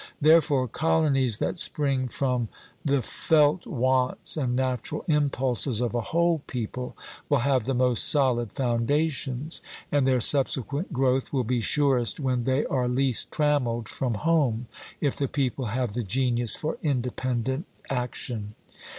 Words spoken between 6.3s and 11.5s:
people will have the most solid foundations; and their subsequent growth will